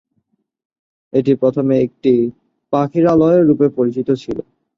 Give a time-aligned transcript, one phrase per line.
[1.13, 2.13] এটি প্রথমে একটি
[2.73, 4.37] পাখিরালয় রূপে পরিচিত ছিল।